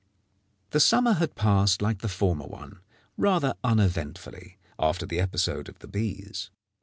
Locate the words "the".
0.71-0.79, 1.99-2.09, 5.05-5.19, 5.77-5.87